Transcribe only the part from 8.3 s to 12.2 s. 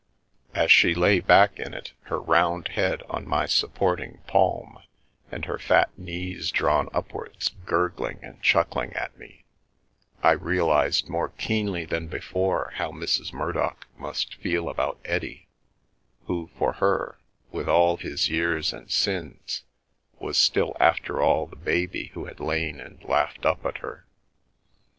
chuckling at me, I realised more keenly than